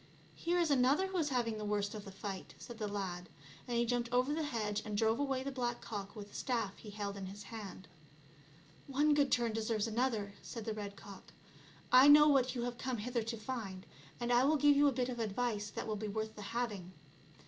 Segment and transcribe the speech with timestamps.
[0.33, 3.29] "Here is another who is having the worst €^f the fight," said the lad,
[3.67, 6.75] and he jumped over the hedge, and drove away the black cock with the staff
[6.79, 7.87] he held in his hand."
[8.97, 11.33] One good turn deserves another," said the red cock."
[12.01, 13.85] I know what you have come hither to find,
[14.19, 16.93] and I will give you a bit of advice that will be worth the having.